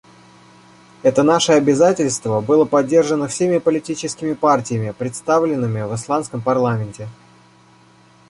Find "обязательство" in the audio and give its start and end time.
1.51-2.41